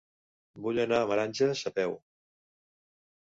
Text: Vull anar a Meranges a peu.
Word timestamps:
Vull 0.67 0.79
anar 0.83 1.01
a 1.01 1.09
Meranges 1.11 1.61
a 1.71 1.71
peu. 1.75 1.93